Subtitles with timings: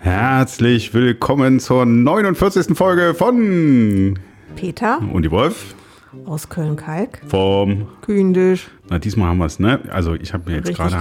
[0.00, 2.76] Herzlich willkommen zur 49.
[2.76, 4.18] Folge von
[4.56, 5.76] Peter Und die Wolf
[6.24, 7.22] aus Köln-Kalk.
[7.28, 7.86] vom.
[8.02, 8.68] Kühndisch.
[8.88, 9.80] Na, diesmal haben wir es, ne?
[9.90, 10.96] Also, ich habe mir jetzt gerade.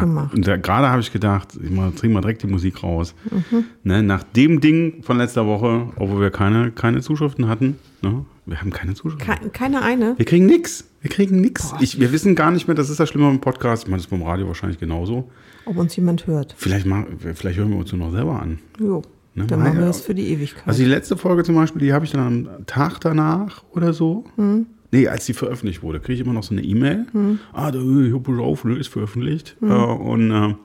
[0.62, 1.92] Gerade habe ich gedacht, ich mal,
[2.22, 3.14] direkt die Musik raus.
[3.32, 3.66] Mhm.
[3.84, 7.78] Ne, nach dem Ding von letzter Woche, obwohl wir keine, keine Zuschriften hatten.
[8.02, 8.26] Ne?
[8.46, 9.26] Wir haben keine Zuschriften.
[9.26, 10.18] Ke keine eine.
[10.18, 10.86] Wir kriegen nix.
[11.02, 11.44] Wir kriegen.
[11.80, 13.84] Ich, wir wissen gar nicht mehr, das ist das Schlimme beim Podcast.
[13.84, 15.30] Ich meine, das ist beim Radio wahrscheinlich genauso.
[15.66, 16.54] Ob uns jemand hört.
[16.58, 18.60] Vielleicht, mal, vielleicht hören wir uns nur noch selber an.
[18.80, 19.02] Jo.
[19.36, 19.46] Ne?
[19.48, 20.68] Dann machen wir das für die Ewigkeit.
[20.68, 24.24] Also die letzte Folge zum Beispiel, die habe ich dann am Tag danach oder so.
[24.38, 24.68] Mhm.
[24.96, 27.06] Nee, als die veröffentlicht wurde, kriege ich immer noch so eine E-Mail.
[27.54, 29.58] Ah, da, hier, pass auf, ne, ist veröffentlicht.
[29.60, 29.72] Mhm.
[29.72, 30.56] Äh, und äh,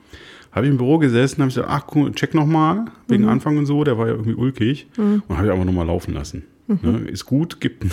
[0.53, 3.29] habe ich im Büro gesessen, habe ich gesagt, ach, guck, check nochmal, wegen Mhm.
[3.29, 4.87] Anfang und so, der war ja irgendwie ulkig.
[4.97, 6.45] Und habe ich einfach nochmal laufen lassen.
[6.69, 6.79] Mhm.
[6.83, 6.99] Ne?
[7.09, 7.85] Ist gut, gibt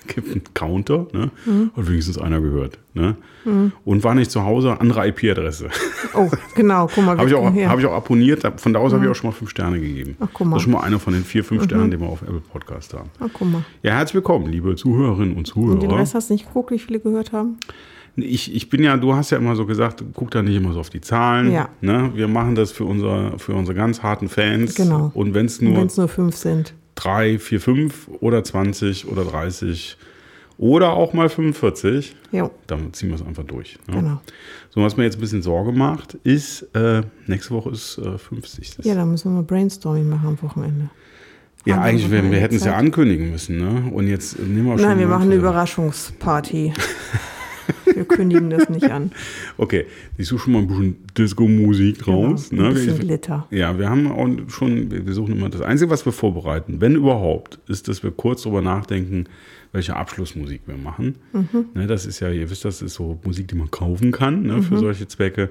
[0.14, 1.30] gibt einen Counter, ne?
[1.44, 1.70] Mhm.
[1.76, 2.78] hat wenigstens einer gehört.
[2.94, 3.16] Ne?
[3.84, 5.68] Und war nicht zu Hause, andere IP-Adresse.
[6.14, 6.88] oh, genau.
[6.92, 7.16] Guck mal.
[7.16, 8.42] Habe ich, auch- hab ich auch abonniert.
[8.60, 10.16] Von da aus habe ich auch schon mal fünf Sterne gegeben.
[10.20, 10.56] Ach, guck mal.
[10.56, 12.92] Das ist schon mal einer von den vier, fünf Sternen, die wir auf Apple Podcast
[12.94, 13.10] haben.
[13.20, 13.62] Ach, guck mal.
[13.82, 15.98] Ja, herzlich willkommen, liebe Zuhörerinnen und Und den Zuhörer.
[15.98, 17.58] Rest hast du nicht geguckt, wie viele gehört haben?
[18.16, 20.80] Ich, ich bin ja, du hast ja immer so gesagt, guck da nicht immer so
[20.80, 21.52] auf die Zahlen.
[21.52, 21.68] Ja.
[21.80, 22.10] Ne?
[22.14, 24.74] Wir machen das für, unser, für unsere ganz harten Fans.
[24.74, 25.12] Genau.
[25.14, 26.74] Und wenn es Wenn nur es nur fünf sind.
[27.00, 29.96] Drei, vier, fünf oder 20 oder 30
[30.58, 33.78] oder auch mal 45, Jo, dann ziehen wir es einfach durch.
[33.88, 33.96] Ne?
[33.96, 34.20] genau.
[34.68, 38.80] So, was mir jetzt ein bisschen Sorge macht, ist, äh, nächste Woche ist äh, 50.
[38.82, 40.90] Ja, dann müssen wir mal Brainstorming machen am Wochenende.
[41.64, 43.90] Ja, wir eigentlich, wir, wir hätten es ja ankündigen müssen, ne?
[43.90, 44.86] Und jetzt nehmen wir schon.
[44.86, 46.72] Nein, wir machen eine Überraschungsparty.
[48.00, 49.12] wir kündigen das nicht an.
[49.58, 49.84] Okay,
[50.18, 52.50] ich suche schon mal ein bisschen Disco-Musik raus.
[52.50, 52.68] Genau, ne?
[52.68, 53.46] ein bisschen Wir- Glitter.
[53.50, 57.58] Ja, wir haben auch schon, wir suchen immer das Einzige, was wir vorbereiten, wenn überhaupt,
[57.68, 59.24] ist, dass wir kurz darüber nachdenken,
[59.72, 61.16] welche Abschlussmusik wir machen.
[61.32, 61.66] Mhm.
[61.74, 64.54] Ne, das ist ja, ihr wisst, das ist so Musik, die man kaufen kann ne,
[64.56, 64.62] Mhm.
[64.62, 65.48] für solche Zwecke.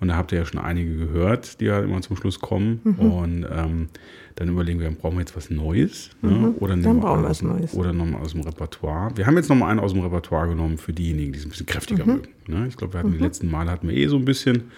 [0.00, 2.80] Und da habt ihr ja schon einige gehört, die ja immer zum Schluss kommen.
[2.84, 2.98] Mhm.
[3.00, 3.88] Und ähm,
[4.36, 6.10] dann überlegen wir, brauchen wir jetzt was Neues?
[6.22, 6.54] Ne?
[6.60, 6.82] Oder Mhm.
[6.82, 7.74] Dann nehmen brauchen wir was dem- Neues.
[7.74, 9.10] Oder nochmal aus dem Repertoire.
[9.16, 11.66] Wir haben jetzt nochmal einen aus dem Repertoire genommen für diejenigen, die es ein bisschen
[11.66, 12.12] kräftiger Mhm.
[12.12, 12.28] mögen.
[12.46, 12.66] Ne?
[12.68, 14.70] Ich glaube, wir hatten die letzten Male hatten wir eh so ein bisschen.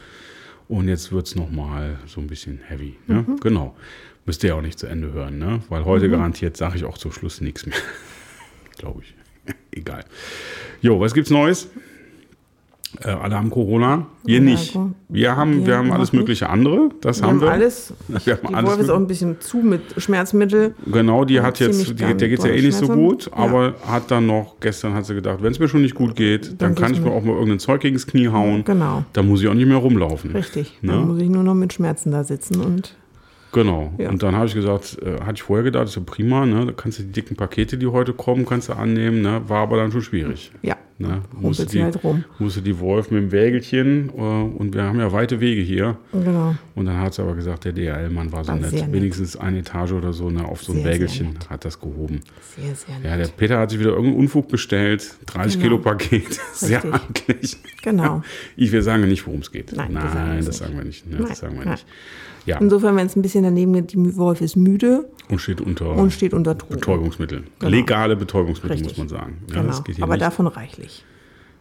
[0.69, 2.97] Und jetzt wird es nochmal so ein bisschen heavy.
[3.07, 3.25] Ne?
[3.27, 3.41] Mhm.
[3.41, 3.77] Genau.
[4.25, 5.61] Müsst ihr ja auch nicht zu Ende hören, ne?
[5.69, 7.75] Weil heute garantiert sage ich auch zum Schluss nichts mehr.
[8.79, 9.15] Glaube ich.
[9.73, 10.05] Egal.
[10.81, 11.69] Jo, was gibt's Neues?
[13.05, 14.07] Äh, alle haben Corona.
[14.25, 14.77] Wir Ja, nicht.
[15.09, 16.21] Wir haben, wir Wir haben alles nicht.
[16.21, 16.89] mögliche andere.
[17.01, 17.51] Das Wir haben haben wir.
[17.53, 17.95] alles.
[18.25, 20.75] Wir haben Die alles Wolf ist auch ein bisschen zu mit Schmerzmittel.
[20.87, 23.33] Genau, die hat jetzt, die, dann der geht ja eh nicht so gut, Ja.
[23.37, 26.49] aber hat dann noch, gestern hat sie gedacht, wenn es mir schon nicht gut geht,
[26.61, 28.65] dann, Dann kann ich mir auch mal irgendein Zeug gegen das Knie hauen.
[28.65, 29.05] Genau.
[29.13, 30.33] Da muss ich auch nicht mehr rumlaufen.
[30.33, 30.79] Richtig.
[30.83, 30.93] Ne?
[30.93, 32.97] Dann muss ich nur noch mit Schmerzen da sitzen und
[33.53, 33.93] Genau.
[33.99, 34.11] Ja.
[34.11, 36.67] Und dann habe ich gesagt, äh, hatte ich vorher gedacht, ist ja prima, ne?
[36.67, 39.43] Da kannst du die dicken Pakete, die heute kommen, kannst du annehmen, ne?
[39.49, 40.53] War aber dann schon schwierig.
[40.63, 41.23] ja, Ne?
[41.43, 42.25] rumpelt die, halt rum.
[42.39, 45.97] musste die Wolf mit dem Wägelchen äh, und wir haben ja weite Wege hier.
[46.13, 46.55] Genau.
[46.75, 48.73] Und dann hat sie aber gesagt, der DHL-Mann war so War nett.
[48.73, 48.93] nett.
[48.93, 50.45] Wenigstens eine Etage oder so, ne?
[50.45, 52.21] Auf so ein Wägelchen hat das gehoben.
[52.55, 53.05] Sehr, sehr nett.
[53.07, 55.15] Ja, der Peter hat sich wieder irgendeinen Unfug bestellt.
[55.27, 55.63] 30 Genau.
[55.65, 56.39] Kilo Paket.
[56.53, 57.57] Sehr amtlich.
[57.83, 58.23] Genau.
[58.57, 59.73] Ich will sagen nicht, worum es geht.
[59.75, 61.07] Nein, Nein sagen es das sagen wir nicht.
[61.09, 61.17] Ne?
[61.19, 61.71] Nein, Das sagen wir nein.
[61.73, 61.87] nicht.
[62.47, 65.95] Ja, Insofern, wenn es ein bisschen daneben geht, die Wolf ist müde und steht unter
[65.95, 66.75] und steht unter Drogen.
[66.75, 67.45] Betäubungsmittel.
[67.59, 67.71] Genau.
[67.71, 68.97] Legale Betäubungsmittel, Richtig.
[68.97, 69.43] muss man sagen.
[69.49, 69.77] Ja, Genau.
[70.01, 70.23] Aber nicht.
[70.23, 71.05] davon reichlich.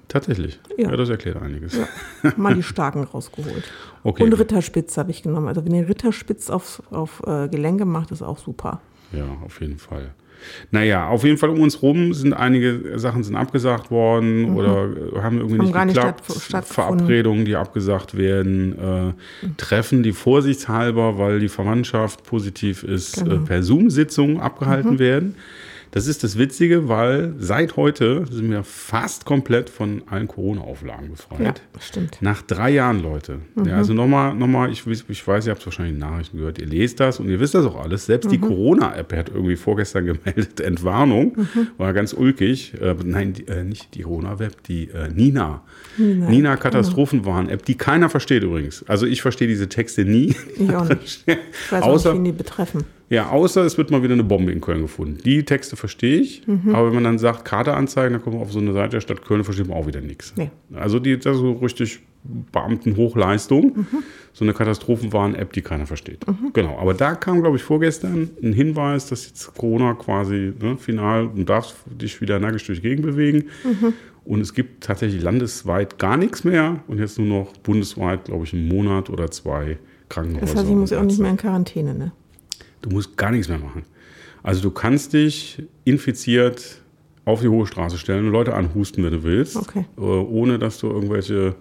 [0.07, 0.59] Tatsächlich.
[0.77, 0.89] Ja.
[0.89, 0.97] Ja.
[0.97, 1.77] das erklärt einiges.
[2.35, 3.63] Mal die Starken rausgeholt.
[4.01, 4.23] Okay.
[4.23, 5.49] Und Ritterspitz habe ich genommen.
[5.49, 8.79] Also wenn ihr Ritterspitz auf, auf äh, Gelenke macht, ist auch super.
[9.11, 10.11] Ja, auf jeden Fall.
[10.71, 14.85] Naja, auf jeden Fall um uns rum sind einige Sachen sind abgesagt worden oder
[15.15, 15.59] äh, haben irgendwie Mhm.
[15.59, 16.23] Haben nicht gar nicht geklappt.
[16.25, 16.97] statt- stattgefunden.
[16.99, 23.35] Verabredungen, die abgesagt werden, äh, Treffen, die vorsichtshalber, weil die Verwandtschaft positiv ist, Genau.
[23.37, 23.43] Mhm.
[23.43, 25.35] äh, per Zoom-Sitzungen abgehalten werden.
[25.91, 31.39] Das ist das Witzige, weil seit heute sind wir fast komplett von allen Corona-Auflagen befreit.
[31.73, 32.17] Ja, stimmt.
[32.21, 33.39] Nach drei Jahren, Leute.
[33.55, 33.65] Mhm.
[33.65, 36.67] Ja, also nochmal, nochmal, ich, weiß- ich weiß, ihr habt wahrscheinlich in Nachrichten gehört, ihr
[36.67, 38.05] lest das und ihr wisst das auch alles.
[38.05, 38.31] Selbst Mhm.
[38.31, 41.67] die Corona-App hat irgendwie vorgestern gemeldet, Entwarnung, Mhm.
[41.77, 42.73] war ganz ulkig.
[42.79, 45.63] Äh, nein, die, äh, nicht die Corona-Web, die äh, Nina.
[45.97, 48.83] Nina, Katastrophenwarn-App, die keiner versteht übrigens.
[48.87, 50.35] Also ich verstehe diese Texte nie.
[50.57, 51.25] Ich auch nicht.
[51.27, 52.83] Ich weiß auch Außer- nicht, wen die betreffen.
[53.09, 55.17] Ja, außer es wird mal wieder eine Bombe in Köln gefunden.
[55.25, 56.75] Die Texte verstehe ich, Mhm.
[56.75, 59.01] aber wenn man dann sagt, Karte anzeigen, dann kommen wir auf so eine Seite der
[59.01, 60.33] Stadt Köln, versteht man auch wieder nichts.
[60.37, 60.51] Nee.
[60.75, 61.99] Also die, das ist so richtig
[62.51, 63.77] Beamtenhochleistung.
[63.77, 63.87] Mhm.
[64.33, 66.25] So eine Katastrophenwarn-App, die keiner versteht.
[66.53, 71.29] Genau, aber da kam, glaube ich, vorgestern ein Hinweis, dass jetzt Corona quasi ne, final,
[71.35, 73.45] du darfst dich wieder nackig durch die Gegend bewegen.
[73.63, 73.93] Mhm.
[74.25, 78.53] Und es gibt tatsächlich landesweit gar nichts mehr und jetzt nur noch bundesweit, glaube ich,
[78.53, 79.77] einen Monat oder zwei
[80.09, 80.45] Krankenhäuser.
[80.45, 82.11] Das heißt, ich muss und auch nicht mehr in Quarantäne, ne?
[82.81, 83.83] Du musst gar nichts mehr machen.
[84.43, 86.81] Also du kannst dich infiziert
[87.25, 89.85] auf die hohe Straße stellen und Leute anhusten, wenn du willst, Okay.
[89.97, 91.55] äh, ohne dass du irgendwelche,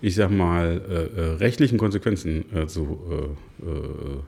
[0.00, 4.18] ich sag mal, äh, äh, rechtlichen Konsequenzen äh, zu äh, äh,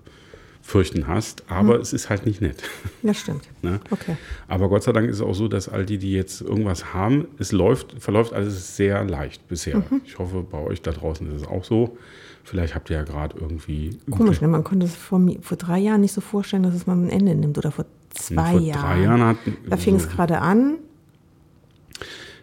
[0.62, 1.42] fürchten hast.
[1.50, 2.62] Aber es ist halt nicht nett.
[3.02, 3.48] Ja, stimmt.
[3.62, 3.80] Ne?
[3.90, 4.16] Okay.
[4.46, 7.26] Aber Gott sei Dank ist es auch so, dass all die, die jetzt irgendwas haben,
[7.38, 9.78] es läuft, verläuft alles sehr leicht bisher.
[9.78, 10.02] Mhm.
[10.04, 11.96] Ich hoffe, bei euch da draußen ist es auch so.
[12.44, 13.98] Vielleicht habt ihr ja gerade irgendwie.
[14.10, 14.48] Komisch, ne?
[14.48, 17.34] man konnte es vor, vor drei Jahren nicht so vorstellen, dass es mal ein Ende
[17.34, 17.58] nimmt.
[17.58, 18.82] Oder vor zwei Vor Jahren.
[18.82, 19.56] drei Jahren hatten.
[19.68, 20.78] Da fing es gerade an.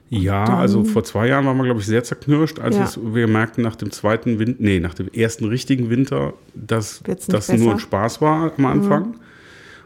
[0.10, 2.84] Ja, also vor zwei Jahren waren wir, glaube ich, sehr zerknirscht, als Ja.
[2.84, 7.50] es, wir merkten nach dem zweiten Winter, nee, nach dem ersten richtigen Winter, dass das
[7.54, 9.16] nur ein Spaß war am Anfang.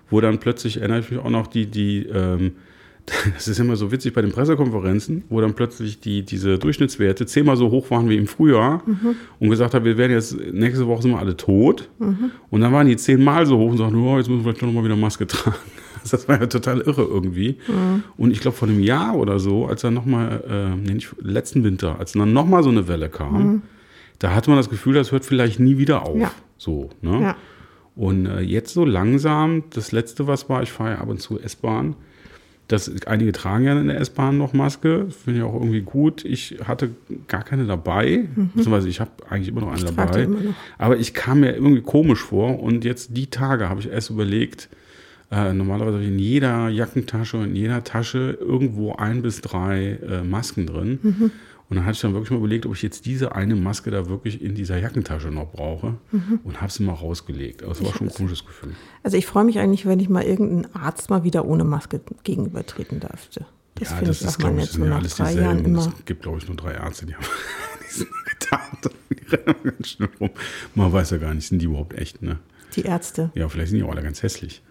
[0.10, 2.54] Wo dann plötzlich, erinnere ich mich auch noch, die, die, ähm,
[3.34, 7.58] das ist immer so witzig bei den Pressekonferenzen, wo dann plötzlich die, diese Durchschnittswerte zehnmal
[7.58, 8.82] so hoch waren wie im Frühjahr
[9.40, 11.90] und gesagt haben, wir werden jetzt, nächste Woche sind wir alle tot.
[12.50, 14.68] Und dann waren die zehnmal so hoch und sagten, oh, jetzt müssen wir vielleicht doch
[14.68, 15.58] noch mal wieder Maske tragen.
[16.12, 17.58] Das war ja total irre irgendwie.
[18.18, 21.64] Und ich glaube, vor einem Jahr oder so, als dann nochmal, äh, nee, nicht letzten
[21.64, 23.64] Winter, als dann nochmal so eine Welle kam,
[24.20, 26.20] da hatte man das Gefühl, das hört vielleicht nie wieder auf.
[26.20, 26.32] Ja.
[26.58, 27.22] So, ne?
[27.22, 27.36] Ja.
[27.96, 31.40] Und äh, jetzt so langsam, das letzte, was war, ich fahre ja ab und zu
[31.40, 31.96] S-Bahn.
[32.70, 36.24] Das, einige tragen ja in der S-Bahn noch Maske, finde ich auch irgendwie gut.
[36.24, 36.92] Ich hatte
[37.28, 39.88] gar keine dabei, beziehungsweise ich habe eigentlich immer noch eine Mhm.
[39.88, 40.26] die dabei.
[40.26, 40.40] noch.
[40.78, 44.70] Aber ich kam mir irgendwie komisch vor und jetzt die Tage habe ich erst überlegt,
[45.34, 50.00] äh, normalerweise habe ich in jeder Jackentasche und in jeder Tasche irgendwo ein bis drei
[50.08, 51.00] äh, Masken drin.
[51.02, 51.32] Mhm.
[51.70, 54.08] Und dann hatte ich dann wirklich mal überlegt, ob ich jetzt diese eine Maske da
[54.08, 56.40] wirklich in dieser Jackentasche noch brauche Mhm.
[56.44, 57.64] und habe sie mal rausgelegt.
[57.64, 58.74] Aber es war schon ein komisches Gefühl.
[59.02, 63.00] Also ich freue mich eigentlich, wenn ich mal irgendeinen Arzt mal wieder ohne Maske gegenübertreten
[63.00, 63.46] dürfte.
[63.76, 65.66] Das ja, finde das ich ist, glaube ich, sind ja alles dieselben.
[65.66, 65.80] immer.
[65.98, 67.26] Es gibt, glaube ich, nur drei Ärzte, die haben
[67.82, 68.10] die sind
[68.40, 68.60] getan.
[69.10, 70.30] Die rennen ganz schnell rum.
[70.76, 72.38] Man weiß ja gar nicht, sind die überhaupt echt, ne?
[72.76, 73.32] Die Ärzte.
[73.36, 74.62] Ja, vielleicht sind die auch alle ganz hässlich.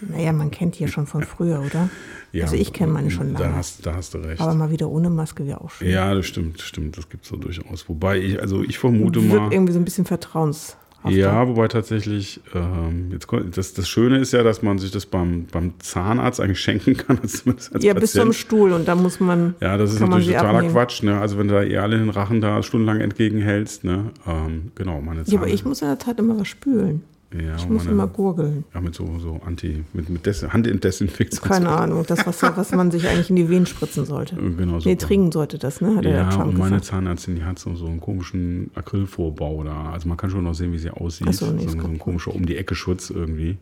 [0.00, 1.88] Naja, man kennt die ja schon von früher, oder?
[2.32, 3.54] Ja, also ich kenne meine schon Da lange.
[3.56, 4.40] hast, da hast du recht.
[4.40, 5.88] Aber mal wieder ohne Maske wäre auch schön.
[5.90, 6.98] ja, das stimmt, stimmt.
[6.98, 7.88] Das gibt es so durchaus.
[7.88, 9.52] Wobei ich, also ich vermute Wird mal.
[9.52, 10.78] irgendwie so ein bisschen vertrauenshafter.
[11.10, 15.46] Ja, wobei tatsächlich, ähm, jetzt, das, das Schöne ist ja, dass man sich das beim,
[15.52, 18.34] beim Zahnarzt eigentlich schenken kann, als, als Ja, bis zum Patient.
[18.34, 19.54] Stuhl und da muss man.
[19.60, 20.72] Ja, das ist natürlich totaler abnehmen.
[20.74, 21.02] Quatsch.
[21.02, 21.20] Ne?
[21.20, 23.84] Also wenn du da eh alle den Rachen da stundenlang entgegenhältst.
[23.84, 24.10] Ne?
[24.26, 27.02] Ähm, genau, meine Ja, aber Zahn- ich muss in der Tat immer was spülen.
[27.36, 28.64] Ja, Ich muss meine, immer gurgeln.
[28.72, 31.48] ja, mit so, so Anti, mit, mit Des Handdesinfektion.
[31.48, 34.36] Keine Ahnung, das, was, was man sich eigentlich in die Venen spritzen sollte.
[34.36, 34.98] Genau, Nee, super.
[34.98, 35.96] trinken sollte das, ne?
[35.96, 36.84] Hat der Ja, Trump und meine gesagt.
[36.86, 39.90] Zahnärztin, die hat so, so einen komischen Acrylvorbau da.
[39.92, 41.26] Also man kann schon noch sehen, wie sie aussieht.
[41.30, 43.58] Ach so, nee, so, so ein komischer Um-die-Ecke-Schutz irgendwie.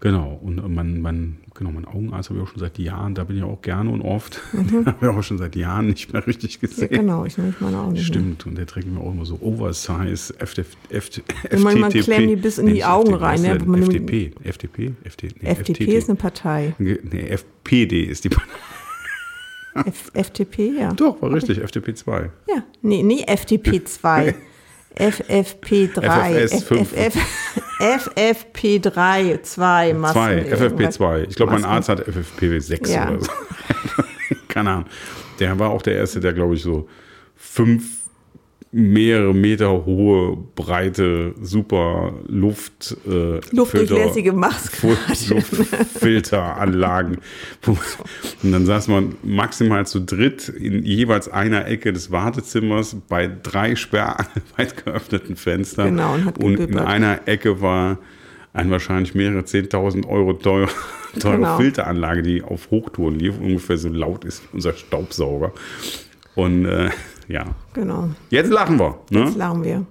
[0.00, 0.38] Genau.
[0.42, 3.42] Und mein, mein, genau, mein Augenarzt habe ich auch schon seit Jahren, da bin ich
[3.42, 4.40] auch gerne und oft.
[4.52, 6.88] Den habe ich auch schon seit Jahren nicht mehr richtig Ja, gesehen.
[6.88, 8.02] genau, ich nehme meine mehr.
[8.02, 11.22] Stimmt, und der trägt mir auch immer so Oversize FTP.
[11.58, 14.32] Manchmal klemmen die bis in die Augen rein, ne, FDP.
[14.44, 14.92] FDP?
[15.40, 16.74] Nee, FDP ist eine Partei.
[16.78, 16.96] Nee,
[17.28, 18.48] FPD ist die Partei.
[19.86, 20.92] F FDP, ja.
[20.92, 22.30] Doch, war richtig, FDP 2.
[22.48, 24.34] Ja, nee, nee, FDP 2.
[24.96, 26.46] FFP3.
[26.48, 26.92] FFS 5.
[27.78, 30.18] FFP3 2 Masken.
[30.20, 30.98] 2, irgendwas.
[31.00, 31.28] FFP2.
[31.28, 31.64] Ich glaube, mein.
[31.64, 33.08] Arzt hat FFP6 Ja.
[33.10, 33.30] oder so.
[34.48, 34.86] Keine Ahnung.
[35.38, 36.88] Der war auch der Erste, der, glaube ich, so
[37.36, 37.97] fünf
[38.70, 44.32] mehrere Meter hohe, breite, super Luft, äh, Luftdurchlässige.
[44.82, 47.18] Luftfilteranlagen.
[47.66, 53.74] Und dann saß man maximal zu dritt in jeweils einer Ecke des Wartezimmers bei drei
[53.74, 55.96] sperrangelweit geöffneten Fenstern.
[55.96, 57.98] Genau, und hat und in einer Ecke war
[58.52, 60.68] ein wahrscheinlich mehrere 10.000 Euro teuer,
[61.20, 61.56] teure Genau.
[61.56, 65.52] Filteranlage, die auf Hochtouren lief, ungefähr so laut ist wie unser Staubsauger.
[66.34, 66.90] Und äh,
[67.28, 67.44] ja,
[67.74, 68.08] Genau.
[68.30, 68.98] jetzt lachen wir.
[69.10, 69.24] Ne?
[69.26, 69.84] Jetzt lachen wir.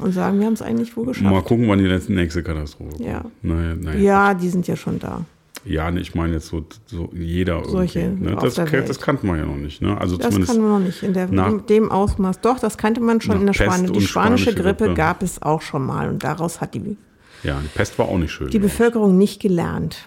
[0.00, 1.28] Und sagen, wir haben es eigentlich wohl geschafft.
[1.30, 3.04] Mal gucken, wann die letzte, nächste Katastrophe kommt.
[3.04, 3.24] Ja.
[3.42, 3.98] Naja, naja.
[3.98, 5.24] Ja, die sind ja schon da.
[5.64, 8.30] Ja, nee, ich meine jetzt so, so jeder Solche irgendwie.
[8.30, 8.38] Ne?
[8.40, 9.82] Das, das kannte man ja noch nicht.
[9.82, 9.98] Ne?
[10.00, 12.40] Also Das zumindest kann man noch nicht in der, nach- dem Ausmaß.
[12.40, 13.92] Doch, das kannte man schon in der Spanien.
[13.92, 14.94] Die spanische, spanische Grippe, Grippe.
[14.94, 16.08] gab es auch schon mal.
[16.08, 16.96] Und daraus hat die,
[17.42, 18.48] ja, die Pest war auch nicht schön.
[18.48, 19.98] die Bevölkerung nicht gelernt.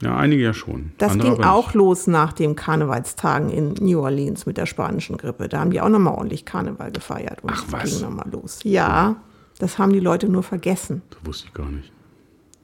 [0.00, 0.92] Ja, einige ja schon.
[0.98, 5.48] Das Andere ging auch los nach den Karnevalstagen in New Orleans mit der spanischen Grippe.
[5.48, 7.42] Da haben die auch nochmal ordentlich Karneval gefeiert.
[7.42, 7.90] Und Ach, was?
[7.90, 8.60] ging nochmal los.
[8.62, 9.16] Ja,
[9.58, 11.02] das haben die Leute nur vergessen.
[11.10, 11.92] Das wusste ich gar nicht.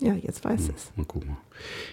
[0.00, 0.92] Ja, jetzt weiß es.
[0.96, 1.36] Mal gucken.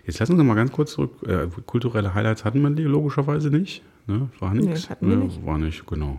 [0.06, 1.12] Jetzt lassen wir mal ganz kurz zurück.
[1.26, 3.84] Äh, kulturelle Highlights hatten wir die logischerweise nicht.
[4.08, 4.30] Ne?
[4.40, 4.90] War nichts.
[4.90, 5.46] hatten wir nicht.
[5.46, 6.18] War nicht, genau.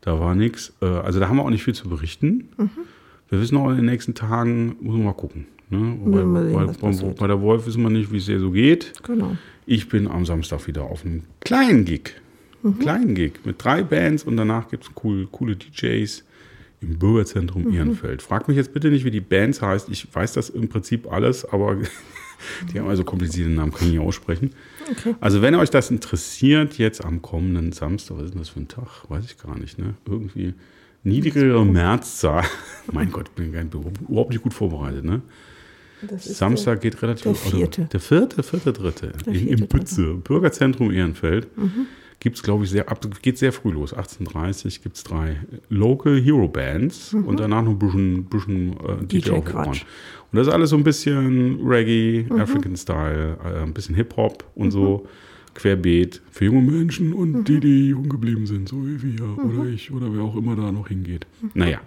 [0.00, 0.72] Da war nichts.
[0.80, 2.50] Äh, also da haben wir auch nicht viel zu berichten.
[2.56, 2.70] Mhm.
[3.28, 5.46] Wir wissen auch in den nächsten Tagen, müssen wir mal gucken.
[5.70, 5.78] Ne?
[5.78, 8.92] mal sehen, bei, bei, bei der Wolf wissen wir nicht, wie es ihr so geht.
[9.04, 9.36] Genau.
[9.66, 12.14] Ich bin am Samstag wieder auf einem kleinen Gig.
[12.62, 12.78] Mhm.
[12.78, 16.24] Kleinen Gig mit drei Bands und danach gibt es cool, coole DJs
[16.80, 17.74] im Bürgerzentrum Mhm.
[17.74, 18.22] Ehrenfeld.
[18.22, 19.88] Frag mich jetzt bitte nicht, wie die Bands heißt.
[19.90, 21.76] Ich weiß das im Prinzip alles, aber
[22.72, 24.50] Die haben also komplizierte Namen, kann ich nicht aussprechen.
[24.90, 25.14] Okay.
[25.20, 28.68] Also wenn euch das interessiert, jetzt am kommenden Samstag, was ist denn das für ein
[28.68, 29.08] Tag?
[29.08, 29.94] Weiß ich gar nicht, ne?
[30.06, 30.54] Irgendwie
[31.02, 32.44] niedrigere Märzzahl.
[32.92, 35.22] mein Gott, bin gar nicht, überhaupt nicht gut vorbereitet, ne?
[36.18, 37.88] Samstag geht relativ der oder vierte.
[37.92, 39.12] Der vierte, vierte, dritte.
[39.26, 41.56] Der in, vierte, Im Bütze, Bürgerzentrum Ehrenfeld.
[41.56, 41.86] Mhm.
[42.20, 43.94] Gibt es, glaube ich, sehr, ab, geht sehr früh los.
[43.94, 45.36] 18.30 gibt es drei
[45.68, 49.50] Local Hero Bands und danach noch ein bisschen, bisschen äh, DJ, DJ auf Mhm.
[49.52, 49.56] Mhm.
[49.56, 49.68] Ohren.
[50.30, 54.72] Und das ist alles so ein bisschen Reggae, African Style, äh, ein bisschen Hip-Hop und
[54.72, 55.06] so.
[55.54, 57.44] Querbeet für junge Menschen und Mhm.
[57.44, 60.70] die, die jung geblieben sind, so wie wir oder ich oder wer auch immer da
[60.70, 61.26] noch hingeht.
[61.42, 61.50] Mhm.
[61.54, 61.80] Naja,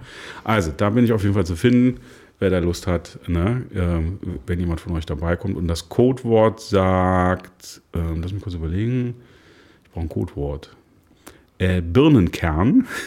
[0.44, 1.98] also da bin ich auf jeden Fall zu finden,
[2.42, 3.64] wer da Lust hat, ne?
[3.74, 8.56] ähm, wenn jemand von euch dabei kommt und das Codewort sagt, ähm, lass mich kurz
[8.56, 9.14] überlegen,
[9.86, 10.76] ich brauche ein Codewort.
[11.60, 12.88] Äh, Birnenkern.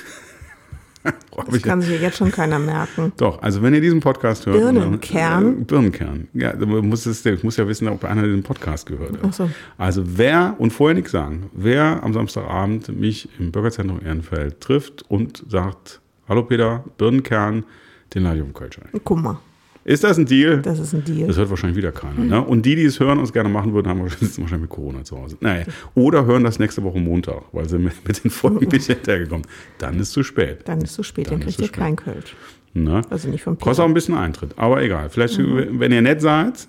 [1.36, 3.12] Das ich- kann sich ja jetzt schon keiner merken.
[3.18, 4.56] doch, also wenn ihr diesen Podcast hört.
[4.56, 5.58] Birnenkern?
[5.60, 6.28] Äh, Birnenkern.
[6.32, 9.18] Ja, man muss, es, ich muss ja wissen, ob einer diesen Podcast gehört hat.
[9.22, 9.50] Ach so.
[9.76, 15.44] Also wer, und vorher nichts sagen, wer am Samstagabend mich im Bürgerzentrum Ehrenfeld trifft und
[15.50, 17.64] sagt, hallo Peter, Birnenkern,
[18.14, 19.00] den lade ich auf den Kölsch ein.
[19.04, 19.38] Guck mal,
[19.84, 20.62] Ist das ein Deal?
[20.62, 21.26] das ist ein Deal.
[21.26, 22.20] Das hört wahrscheinlich wieder keiner.
[22.24, 22.40] Ne?
[22.42, 25.18] Und die, die es hören und es gerne machen würden, haben wahrscheinlich, mit Corona zu
[25.18, 25.36] Hause.
[25.40, 25.64] Naja.
[25.94, 29.46] Oder hören das nächste Woche Montag, weil sie mit, mit den Folgen nicht hinterhergekommen.
[29.78, 30.60] Dann ist es zu spät.
[30.64, 32.34] Dann ist es zu spät, dann, kriegt ihr kein Kölsch.
[32.72, 33.02] Ne?
[33.10, 33.84] Also nicht vom Kostet auch Peter.
[33.90, 35.08] ein bisschen Eintritt, aber egal.
[35.10, 36.66] Vielleicht, wenn ihr nett seid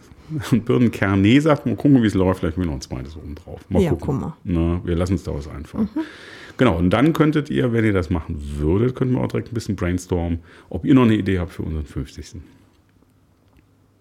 [0.51, 3.33] und Birnenkern nee sagt, mal gucken, wie es läuft, vielleicht mir noch ein zweites oben
[3.35, 3.61] drauf.
[3.69, 4.05] Mal Ja, gucken.
[4.07, 4.33] guck mal.
[4.43, 5.89] Na, wir lassen uns da was einfallen.
[6.57, 9.53] Genau, und dann könntet ihr, wenn ihr das machen würdet, könnten wir auch direkt ein
[9.53, 12.41] bisschen brainstormen, ob ihr noch eine Idee habt für unseren 50.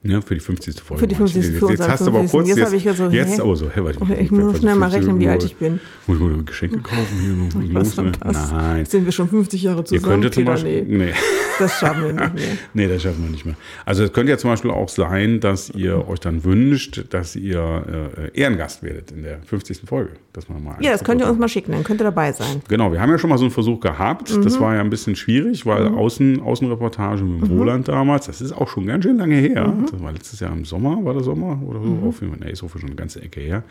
[0.06, 0.80] Ja, für die 50.
[0.82, 1.00] Folge.
[1.00, 1.44] Für die 50.
[1.44, 2.30] Jetzt, jetzt hast du aber 50.
[2.30, 4.90] kurz, Jetzt jetzt, ich so, jetzt aber so, hä, warte, Okay, ich muss schnell mal
[4.90, 5.80] rechnen, wie alt ich bin.
[6.06, 7.62] Muss ich mal Geschenke kaufen hier?
[7.64, 8.12] Ich los, ne?
[8.22, 8.78] Nein.
[8.80, 10.04] Jetzt sind wir schon 50 Jahre Ihr zusammen.
[10.12, 11.12] könntet zum Beispiel, nee, nee.
[11.58, 12.44] das schaffen wir nicht mehr.
[12.74, 13.54] Nee, das schaffen wir nicht mehr.
[13.86, 18.10] Also es könnte ja zum Beispiel auch sein, dass ihr euch dann wünscht, dass ihr
[18.34, 19.82] äh, Ehrengast werdet in der 50.
[19.86, 20.10] Folge.
[20.34, 22.60] Dass man mal Ja, das könnt ihr uns mal schicken, dann könnt ihr dabei sein.
[22.68, 24.36] Genau, wir haben ja schon mal so einen Versuch gehabt.
[24.36, 24.42] Mhm.
[24.42, 27.58] Das war ja ein bisschen schwierig, weil Außen, Außenreportage mit dem Mhm.
[27.58, 29.72] Roland damals, das ist auch schon ganz schön lange her.
[29.94, 31.86] Das war letztes Jahr im Sommer, war der Sommer oder so?
[31.88, 32.08] Mhm.
[32.08, 33.62] Auf jeden Fall, nee, ist so schon eine ganze Ecke her.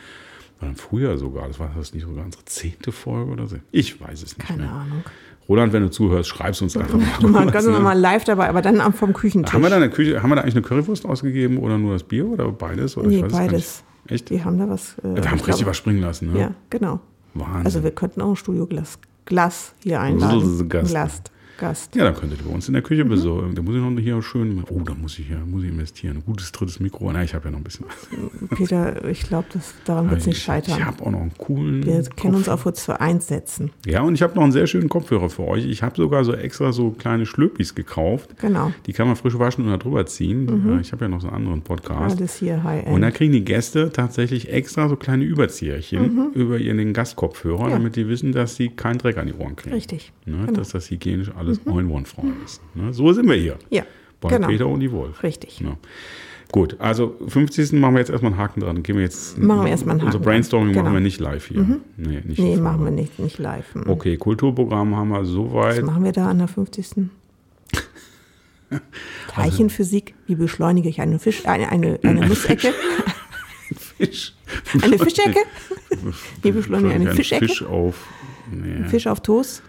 [0.59, 1.47] War im Frühjahr sogar.
[1.47, 3.57] Das war das nicht sogar unsere zehnte Folge oder so.
[3.71, 4.71] Ich weiß es nicht Keine mehr.
[4.71, 5.03] Ahnung.
[5.49, 7.05] Roland, wenn du zuhörst, schreib's uns einfach mal.
[7.19, 7.77] Du mal, ganz ne?
[7.79, 9.51] mal live dabei, aber dann vom Küchentisch.
[9.53, 12.03] Haben wir da eine Küche, haben wir da eigentlich eine Currywurst ausgegeben oder nur das
[12.03, 12.95] Bier oder beides?
[12.95, 13.83] Oder nee, beides.
[14.07, 14.29] Echt?
[14.29, 14.97] Die haben da was.
[14.99, 16.39] Äh, Wir haben ich richtig glaube- was springen lassen, ne?
[16.39, 16.99] Ja, genau.
[17.33, 17.65] Wahnsinn.
[17.65, 20.39] Also wir könnten auch ein Studioglas Glas hier einladen.
[20.41, 20.65] So,
[21.57, 21.95] Gast.
[21.95, 22.87] Ja, dann könntet ihr bei uns in der Mhm.
[22.87, 23.55] Küche besorgen.
[23.55, 26.17] Da muss ich noch hier schön, oh, da muss ich hier, muss ich investieren.
[26.17, 27.11] Ein gutes drittes Mikro.
[27.11, 28.49] Na, ich habe ja noch ein bisschen was.
[28.57, 29.47] Peter, ich glaube,
[29.85, 30.77] daran wird es nicht ich, scheitern.
[30.79, 31.85] Ich habe auch noch einen coolen.
[31.85, 33.71] wir kennen uns Kopf- auch für zwei einsetzen.
[33.85, 35.65] Ja, und ich habe noch einen sehr schönen Kopfhörer für euch.
[35.65, 38.31] Ich habe sogar so extra so kleine Schlöpis gekauft.
[38.39, 38.71] Genau.
[38.85, 40.47] Die kann man frisch waschen und da drüber ziehen.
[40.67, 42.17] Ja, Ich habe ja noch so einen anderen Podcast.
[42.17, 43.03] Alles hier Und High-End.
[43.03, 47.69] da kriegen die Gäste tatsächlich extra so kleine Überzieherchen über ihren Gastkopfhörer, Mhm.
[47.69, 47.77] Ja.
[47.77, 49.75] damit die wissen, dass sie keinen Dreck an die Ohren kriegen.
[49.75, 50.11] Richtig.
[50.25, 50.37] Ne?
[50.37, 50.51] Genau.
[50.51, 50.55] Mhm.
[50.55, 52.61] Dass das hygienisch alles einwandfrei ist.
[52.75, 52.93] Ne?
[52.93, 53.57] So sind wir hier.
[53.69, 53.83] Ja,
[54.21, 54.47] Bei genau.
[54.47, 55.21] Peter und die Wolf.
[55.23, 55.59] Richtig.
[55.59, 55.77] Ja.
[56.51, 57.71] Gut, also 50.
[57.73, 58.83] machen wir jetzt erstmal einen Haken dran.
[58.83, 59.37] Gehen wir jetzt.
[59.39, 60.83] Machen wir erstmal einen Unser Haken Brainstorming dran.
[60.83, 61.01] machen Genau.
[61.01, 61.79] wir nicht live hier.
[61.97, 63.73] Nee, nicht Nee, machen wir nicht, nicht live.
[63.73, 63.89] Mhm.
[63.89, 65.83] Okay, Kulturprogramm haben wir Was soweit.
[65.83, 66.89] machen wir da an der 50.
[69.29, 72.73] Teilchenphysik, wie beschleunige ich eine Fisch, eine, eine, eine Nussecke?
[73.97, 74.33] Fisch.
[74.83, 75.39] Eine Fischecke?
[76.43, 77.47] Wie beschleunige ich eine Ein Fischecke?
[77.47, 78.07] Fisch auf.
[78.51, 78.87] Nee.
[78.87, 79.63] Fisch auf Toast?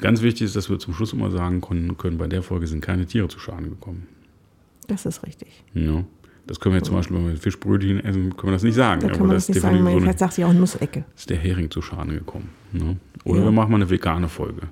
[0.00, 2.80] Ganz wichtig ist, dass wir zum Schluss immer sagen können, können, bei der Folge sind
[2.80, 4.06] keine Tiere zu Schaden gekommen.
[4.86, 5.62] Das ist richtig.
[5.74, 6.04] Ja.
[6.46, 9.02] Das können wir jetzt zum Beispiel, wenn wir Fischbrötchen essen, können wir das nicht sagen.
[9.02, 11.04] Da kann man das das nicht sagen, weil so vielleicht sagt sie auch Nussecke.
[11.16, 12.48] ist der Hering zu Schaden gekommen.
[12.72, 12.96] Ne?
[13.24, 13.44] Oder Ja.
[13.44, 14.62] wir machen mal eine vegane Folge.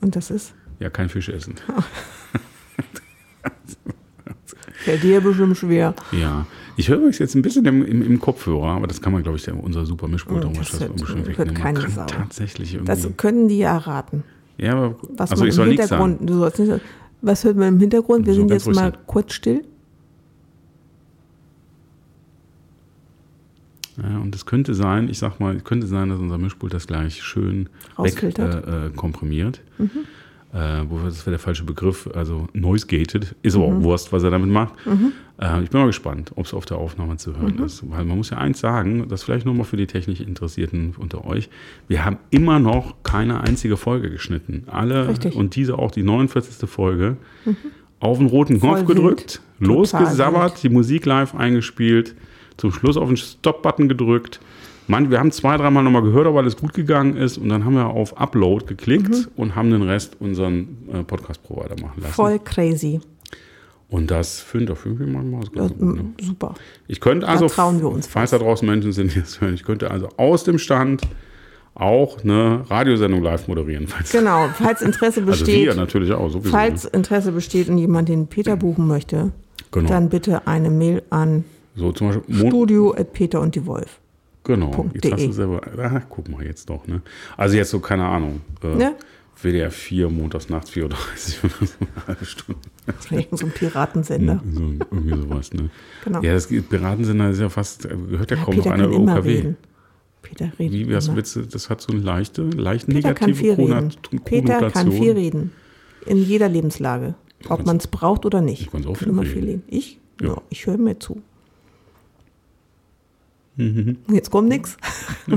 [0.00, 0.54] Und das ist?
[0.78, 1.54] Ja, kein Fisch essen.
[4.74, 5.94] Fällt dir bestimmt schwer.
[6.12, 6.46] Ja.
[6.76, 9.36] Ich höre euch jetzt ein bisschen im, im, im Kopfhörer, aber das kann man, glaube
[9.36, 11.34] ich, unser super Mischpult Oh, auch das das wegnehmen.
[11.36, 12.06] Man keine Sau.
[12.06, 12.86] tatsächlich irgendwie.
[12.92, 14.24] Das können die ja erraten.
[14.60, 16.18] Ja, aber Was also ich soll nichts sagen.
[16.20, 16.80] Du sollst nicht
[17.22, 18.26] was hört man im Hintergrund?
[18.26, 19.64] Wir So sind jetzt mal kurz still.
[24.02, 26.86] Ja, und es könnte sein, ich sag mal, es könnte sein, dass unser Mischpult das
[26.86, 29.60] gleich schön weg äh, äh, komprimiert.
[30.52, 34.24] Äh, wo, das wäre der falsche Begriff, also noise gated, ist aber auch Wurst, was
[34.24, 34.74] er damit macht.
[35.40, 37.88] Äh, ich bin mal gespannt, ob es auf der Aufnahme zu hören ist.
[37.88, 41.48] Weil man muss ja eins sagen, das vielleicht nochmal für die technisch Interessierten unter euch,
[41.86, 44.64] wir haben immer noch keine einzige Folge geschnitten.
[44.66, 45.36] Alle Richtig.
[45.36, 46.68] und diese auch die 49.
[46.68, 47.16] Folge
[48.00, 49.40] auf den roten Knopf gedrückt, wild.
[49.60, 50.62] Total losgesabbert, wild.
[50.64, 52.16] die Musik live eingespielt,
[52.56, 54.40] zum Schluss auf den Stop-Button gedrückt.
[54.90, 57.74] Man, wir haben zwei, dreimal nochmal gehört, ob alles gut gegangen ist und dann haben
[57.74, 59.26] wir auf Upload geklickt Mhm.
[59.36, 62.12] und haben den Rest unseren äh, Podcast-Provider machen lassen.
[62.14, 63.00] Voll crazy.
[63.88, 65.96] Und das finde ich manchmal ganz Das, gut.
[65.96, 66.04] Ne?
[66.20, 66.54] Super.
[66.88, 69.64] Ich könnte also, trauen wir uns falls da draußen Menschen sind, die das hören, ich
[69.64, 71.02] könnte also aus dem Stand
[71.74, 73.86] auch eine Radiosendung live moderieren.
[73.86, 76.50] Falls, Genau, falls Interesse also besteht, wir natürlich auch, sowieso.
[76.50, 76.90] falls ne?
[76.94, 79.32] Interesse besteht und jemand den Peter buchen möchte,
[79.72, 79.88] Genau.
[79.88, 81.44] dann bitte eine Mail an
[81.76, 84.00] So zum Beispiel, Mon studio at Peter und die Wolf.
[84.54, 87.02] Genau, jetzt hast du selber, ah, guck mal jetzt doch, ne?
[87.36, 88.94] Also jetzt so, keine Ahnung, äh, Ne?
[89.42, 91.46] WDR 4, montags nachts 4.30 Uhr oder so
[91.80, 92.60] eine halbe Stunde.
[93.32, 94.42] So ein Piratensender.
[94.52, 95.70] So, irgendwie sowas, ne?
[96.04, 96.20] Genau.
[96.22, 99.28] Ja, das Piratensender ist ja fast, gehört ja kaum Peter noch einer OKW.
[99.30, 99.56] reden.
[100.22, 103.56] Peter redet Wie, was willst du, das hat so eine leichte, leicht Peter kann negative
[103.56, 104.20] viel Konno- reden.
[104.24, 104.92] Peter kann Konnotation.
[105.02, 105.52] viel reden.
[106.04, 107.14] In jeder Lebenslage.
[107.48, 108.66] Ob man es braucht oder nicht.
[108.66, 109.32] du kannst auch Ich viel kann reden.
[109.32, 109.62] viel reden.
[109.68, 109.98] Ich?
[110.20, 110.28] Ja.
[110.28, 111.22] Ja, ich höre mir zu.
[114.10, 114.76] Jetzt kommt nichts.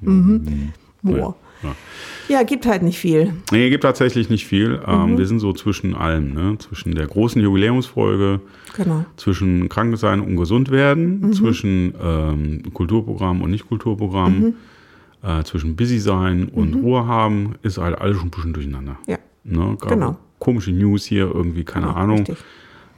[0.00, 0.72] Mhm.
[1.02, 1.34] Boah.
[1.62, 1.74] Ja.
[2.28, 3.32] Ja, gibt halt nicht viel.
[3.50, 4.80] Nee, gibt tatsächlich nicht viel.
[4.86, 5.18] Ähm, Mhm.
[5.18, 6.56] Wir sind so zwischen allem, ne?
[6.58, 8.40] zwischen der großen Jubiläumsfolge,
[8.76, 9.04] Genau.
[9.16, 11.32] zwischen krank sein und gesund werden, Mhm.
[11.32, 14.54] zwischen ähm, Kulturprogramm und Nicht-Kulturprogramm, Mhm.
[15.22, 18.98] äh, zwischen busy sein und Ruhe haben, ist halt alles schon ein bisschen durcheinander.
[19.06, 19.18] Ja.
[19.44, 19.76] Ne?
[19.88, 20.16] Genau.
[20.38, 22.18] Komische News hier, irgendwie, keine Genau, Ahnung.
[22.18, 22.36] Richtig.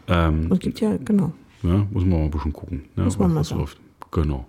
[0.09, 1.33] Ähm, Und gibt ja, genau.
[1.63, 3.57] Ja, muss man mal ein bisschen gucken, ne, Muss man was mal.
[3.57, 3.61] Mhm.
[3.63, 3.79] läuft.
[4.11, 4.47] Genau.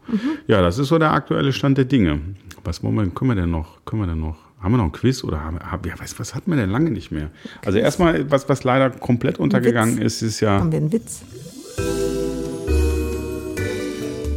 [0.47, 2.19] Ja, das ist so der aktuelle Stand der Dinge.
[2.63, 3.83] Was wollen wir, können wir denn noch?
[3.83, 4.37] Können wir denn noch?
[4.61, 6.91] Haben wir noch ein Quiz oder haben, haben ja, was, was hatten wir denn lange
[6.91, 7.29] nicht mehr?
[7.65, 11.23] Also erstmal, was, was leider komplett untergegangen ist, ist ja Haben wir einen Witz?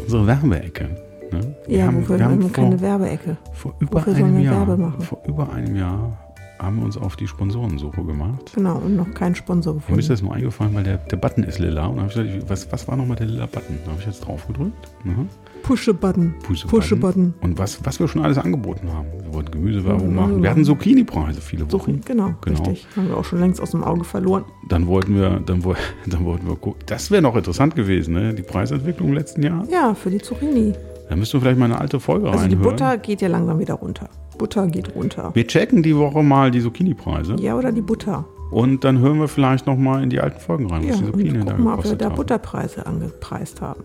[0.05, 0.85] unsere Werbeecke.
[1.31, 1.57] Ne?
[1.67, 3.37] Wir Ja, haben, wofür wir haben haben wir keine vor, Werbeecke?
[3.53, 5.01] vor über wofür einem wir Jahr, Werbe machen?
[5.01, 6.19] vor über einem Jahr
[6.63, 8.53] haben wir uns auf die Sponsorensuche gemacht.
[8.55, 10.09] Genau, und noch keinen Sponsor Mir ist gefunden.
[10.09, 11.87] das nur eingefallen, weil der, der Button ist lila.
[11.87, 13.79] Und habe ich gesagt, was, was war nochmal der lila Button?
[13.85, 14.89] Da habe ich jetzt drauf gedrückt.
[15.05, 15.29] Mhm.
[15.63, 16.35] Push-a-Button.
[16.69, 17.35] Push-a-Button.
[17.41, 19.07] Und was, was wir schon alles angeboten haben.
[19.23, 20.15] Wir wollten Gemüsewerbung Mhm.
[20.17, 20.43] machen.
[20.43, 22.01] Wir hatten Zucchini-Preise viele So, Wochen.
[22.05, 22.59] genau, Genau.
[22.63, 22.87] richtig.
[22.97, 24.45] Haben wir auch schon längst aus dem Auge verloren.
[24.69, 25.63] Dann wollten wir, dann,
[26.07, 26.81] dann wollten wir gucken.
[26.87, 28.35] Das wäre noch interessant gewesen, ne?
[28.35, 29.65] Die Preisentwicklung im letzten Jahr.
[29.71, 30.73] Ja, für die Zucchini.
[31.13, 32.63] Da müssten wir vielleicht mal eine alte Folge Also die reinhören.
[32.73, 34.09] Butter geht ja langsam wieder runter.
[34.39, 35.31] Butter geht runter.
[35.35, 37.37] Wir checken die Woche mal die Zucchini-Preise.
[37.39, 38.25] Ja, oder die Butter.
[38.51, 41.05] Und dann hören wir vielleicht noch mal in die alten Folgen rein, Ja, was die
[41.05, 42.15] und Zucchini da gucken mal, ob wir da haben.
[42.15, 43.83] Butterpreise angepreist haben.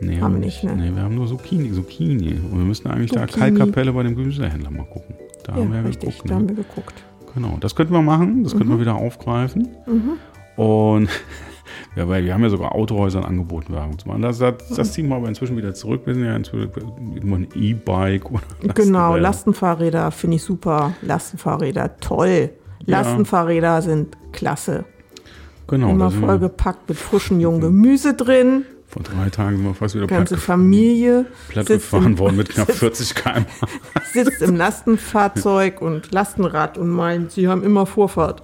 [0.00, 0.74] Nee, haben wir nicht, ne?
[0.74, 2.32] Nee, wir haben nur Zucchini, Zucchini.
[2.50, 3.56] Und wir müssen eigentlich da Zucchini.
[3.56, 5.14] Kalkkapelle bei dem Gemüsehändler mal gucken.
[5.44, 6.28] Da Ja, haben wir ja richtig, geguckt.
[6.28, 6.40] da Ne?
[6.40, 7.04] haben wir geguckt.
[7.36, 8.58] Genau, das könnten wir machen, das Mhm.
[8.58, 9.68] könnten wir wieder aufgreifen.
[10.56, 11.08] Und
[11.96, 14.22] ja, weil wir haben ja sogar Autohäusern angeboten, Werbung zu machen.
[14.22, 16.02] Das, das, das ziehen wir aber inzwischen wieder zurück.
[16.04, 16.70] Wir sind ja inzwischen
[17.20, 18.40] immer ein E-Bike oder
[18.74, 19.20] Genau, Lastenräder.
[19.20, 20.92] Lastenfahrräder finde ich super.
[21.02, 22.50] Lastenfahrräder, toll.
[22.86, 23.00] Ja.
[23.00, 24.84] Lastenfahrräder sind klasse.
[25.66, 28.66] Genau, Immer vollgepackt mit frischem jungen Gemüse drin.
[28.86, 32.48] vor drei Tagen sind wir fast wieder platt, Ganze gef- Familie platt gefahren worden mit
[32.54, 33.46] knapp sitzt, 40 km.
[34.12, 38.42] sitzt im Lastenfahrzeug und Lastenrad und meint, sie haben immer Vorfahrt.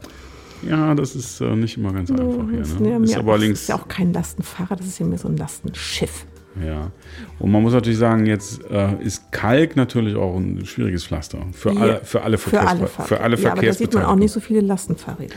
[0.69, 2.59] Ja, das ist äh, nicht immer ganz einfach hier.
[2.59, 2.91] Das ist, Ne?
[2.91, 5.19] ja, Ist mir- aber das links, ist ja auch kein Lastenfahrrad, das ist ja mehr
[5.19, 6.27] so ein Lastenschiff.
[6.67, 6.91] Ja,
[7.39, 11.73] und man muss natürlich sagen, jetzt äh, ist Kalk natürlich auch ein schwieriges Pflaster für
[11.73, 14.19] Ja, alle, für alle, Für alle, für alle ja, aber da sieht man auch Verkehrsbeteiligten.
[14.19, 15.37] nicht so viele Lastenfahrräder.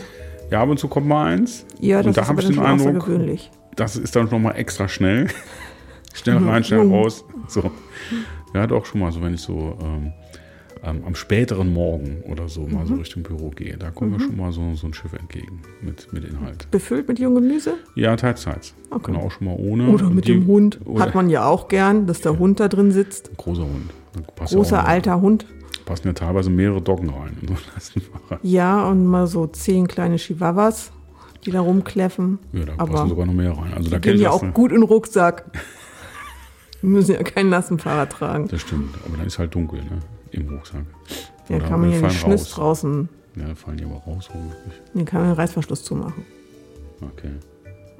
[0.50, 1.66] Ja, ab und zu kommt mal eins.
[1.80, 3.40] Ja, und das da ist aber ich den schon Eindruck,
[3.76, 5.28] das ist dann nochmal extra schnell.
[6.14, 7.24] schnell rein, schnell raus.
[7.48, 7.72] So.
[8.54, 10.14] Ja, doch schon mal so, wenn ich so ähm,
[10.84, 12.88] ähm, am späteren Morgen oder so mal Mhm.
[12.88, 16.12] so Richtung Büro gehe, da kommt mir schon mal so, so ein Schiff entgegen mit,
[16.12, 16.70] mit Inhalt.
[16.72, 17.76] Befüllt mit jungem Gemüse?
[17.96, 18.74] Ja, teils, teils.
[18.90, 19.12] Okay.
[19.14, 19.88] Genau, auch schon mal ohne.
[19.90, 20.80] Oder mit die- dem Hund.
[21.00, 23.32] Hat man ja auch gern, dass der Hund da drin sitzt.
[23.38, 23.92] großer Hund.
[24.16, 25.46] Ja Großer auch- alter Hund.
[25.86, 27.54] passen ja teilweise mehrere Doggen rein in so
[28.30, 28.40] einen.
[28.44, 30.92] Ja, und mal so zehn kleine Chihuahuas,
[31.46, 32.40] die da rumkläffen.
[32.52, 33.74] Ja, da aber passen sogar noch mehr rein.
[33.74, 35.46] Also da die gehen ja auch gut in den Rucksack.
[36.82, 38.48] Wir müssen ja keinen Lastenfahrrad tragen.
[38.50, 40.00] Das stimmt, aber dann ist halt dunkel, ne?
[40.34, 40.86] Im Rucksack.
[41.50, 42.56] Ja, Oder kann man ja nicht Schniss raus.
[42.56, 43.10] draußen.
[43.36, 44.74] Ja, da fallen die aber raus, womöglich.
[44.94, 46.24] Den kann man den Reißverschluss zumachen.
[47.02, 47.32] Okay.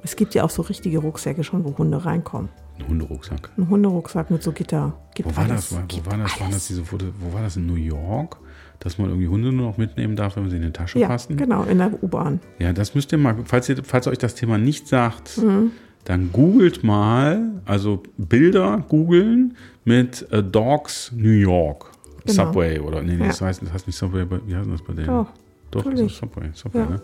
[0.02, 2.48] Es gibt ja auch so richtige Rucksäcke schon, wo Hunde reinkommen.
[2.78, 3.50] Ein Hunderucksack.
[3.56, 4.94] Ein Hunderucksack mit so Gitter.
[5.14, 5.68] Gibt Wo war alles.
[5.70, 5.78] das?
[5.78, 6.40] Wo Gibt war das?
[6.40, 8.36] Waren das diese Foto, wo war das in New York?
[8.80, 11.06] Dass man irgendwie Hunde nur noch mitnehmen darf, wenn man sie in die Tasche Ja,
[11.08, 11.36] passen?
[11.36, 12.40] genau, in der U-Bahn.
[12.58, 15.70] Ja, das müsst ihr mal, falls, ihr, falls euch das Thema nicht sagt, Mhm.
[16.04, 21.92] dann googelt mal, also Bilder googeln mit äh, Dogs New York.
[22.26, 22.46] Genau.
[22.46, 23.26] Subway oder, nee, nee Ja.
[23.28, 25.06] das, heißt, das heißt nicht Subway, wie heißt das bei denen?
[25.08, 25.28] Doch,
[25.70, 26.50] Doch, das ist Subway.
[26.54, 26.86] Subway Ja.
[26.86, 26.92] Mhm.
[26.92, 27.02] ne?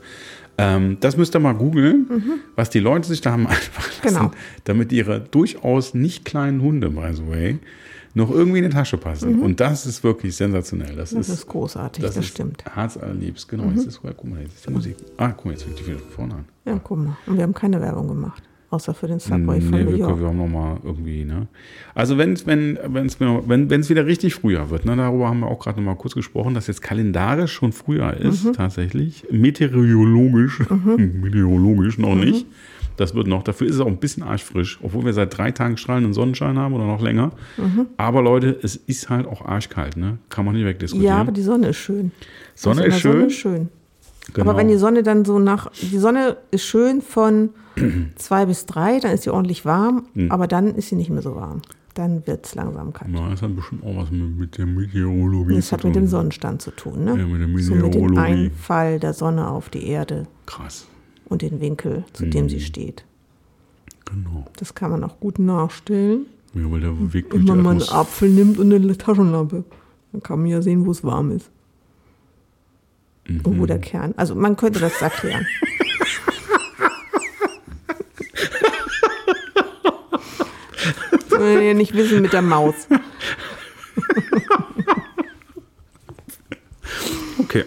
[0.58, 4.30] ähm, das müsst ihr mal googeln, was die Leute sich da haben einfach lassen, Genau.
[4.64, 7.58] damit ihre durchaus nicht kleinen Hunde, by the way,
[8.14, 9.40] noch irgendwie in die Tasche passen.
[9.40, 10.96] Und das ist wirklich sensationell.
[10.96, 11.18] Das, Mhm.
[11.18, 12.64] Das ist, ist großartig, das, ist stimmt.
[12.66, 12.72] Mhm.
[12.74, 13.48] Herzallerliebst.
[13.48, 14.96] Genau, jetzt ist, guck mal, jetzt ist die Musik.
[15.16, 16.44] Ah, guck mal, jetzt fängt die wieder von vorne an.
[16.64, 17.16] Ja, guck mal.
[17.26, 18.42] Und wir haben keine Werbung gemacht.
[18.72, 20.20] Außer für den Subway von Nee, New wir, York.
[20.20, 21.48] wir haben noch mal irgendwie, ne?
[21.92, 25.58] Also wenn's, wenn es wenn, wenn's wieder richtig Frühjahr wird, ne, darüber haben wir auch
[25.58, 28.52] gerade noch mal kurz gesprochen, dass jetzt kalendarisch schon Frühjahr ist, Mhm.
[28.52, 29.24] tatsächlich.
[29.30, 30.60] Meteorologisch,
[30.96, 32.46] meteorologisch noch nicht.
[32.96, 35.76] Das wird noch, dafür ist es auch ein bisschen arschfrisch, obwohl wir seit drei Tagen
[35.78, 37.32] strahlenden Sonnenschein haben oder noch länger.
[37.56, 37.86] Mhm.
[37.96, 40.18] Aber Leute, es ist halt auch arschkalt, ne?
[40.28, 41.06] Kann man nicht wegdiskutieren.
[41.12, 42.12] Ja, aber die Sonne ist schön.
[42.54, 43.12] Sonne Also ist schön.
[43.12, 43.68] Sonne ist schön.
[44.34, 44.48] Genau.
[44.50, 47.50] Aber wenn die Sonne dann so nach, die Sonne ist schön von
[48.16, 50.30] zwei bis drei, dann ist sie ordentlich warm, Hm.
[50.30, 51.62] aber dann ist sie nicht mehr so warm.
[51.94, 53.10] Dann wird es langsam kalt.
[53.12, 56.04] Na, das hat bestimmt auch was mit, mit der Meteorologie Das zu hat mit dem
[56.04, 56.08] tun.
[56.10, 57.18] Sonnenstand zu tun, ne?
[57.18, 58.18] Ja, mit der so mit dem Meteorologie.
[58.20, 60.86] Einfall der Sonne auf die Erde Krass.
[61.28, 62.48] und den Winkel, zu dem Hm.
[62.48, 63.04] sie steht.
[64.04, 64.44] Genau.
[64.56, 66.26] Das kann man auch gut nachstellen.
[66.54, 69.64] Ja, weil der Weg durch Wenn man mal einen Apfel nimmt und eine Taschenlampe.
[70.12, 71.50] Dann kann man ja sehen, wo es warm ist.
[73.30, 73.80] Mhm.
[73.80, 74.14] Kern.
[74.16, 75.46] Also man könnte das erklären.
[81.12, 82.74] Das will ja nicht wissen mit der Maus.
[87.38, 87.64] Okay.